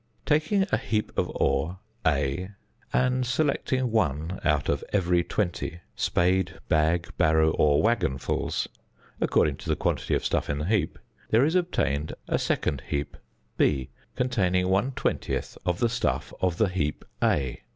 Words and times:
Taking 0.25 0.65
a 0.71 0.77
heap 0.77 1.15
of 1.15 1.29
ore, 1.35 1.77
A, 2.07 2.49
and 2.91 3.23
selecting 3.23 3.91
one 3.91 4.39
out 4.43 4.67
of 4.67 4.83
every 4.91 5.23
twenty 5.23 5.81
spade, 5.95 6.55
bag, 6.67 7.09
barrow, 7.19 7.51
or 7.51 7.83
wagon 7.83 8.17
fuls, 8.17 8.67
according 9.19 9.57
to 9.57 9.69
the 9.69 9.75
quantity 9.75 10.15
of 10.15 10.25
stuff 10.25 10.49
in 10.49 10.57
the 10.57 10.65
heap, 10.65 10.97
there 11.29 11.45
is 11.45 11.53
obtained 11.53 12.15
a 12.27 12.39
second 12.39 12.81
heap, 12.87 13.15
B, 13.57 13.91
containing 14.15 14.69
one 14.69 14.93
twentieth 14.93 15.55
of 15.67 15.77
the 15.77 15.87
stuff 15.87 16.33
of 16.41 16.57
the 16.57 16.65
heap 16.69 17.05
A. 17.21 17.61